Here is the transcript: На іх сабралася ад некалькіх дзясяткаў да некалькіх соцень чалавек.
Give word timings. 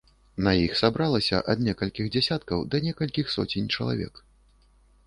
На 0.45 0.53
іх 0.61 0.71
сабралася 0.79 1.41
ад 1.53 1.61
некалькіх 1.67 2.09
дзясяткаў 2.17 2.65
да 2.73 2.83
некалькіх 2.87 3.31
соцень 3.37 3.71
чалавек. 3.79 4.13